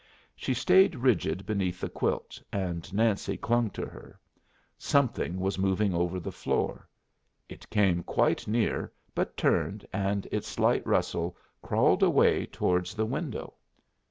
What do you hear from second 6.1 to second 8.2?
the floor. It came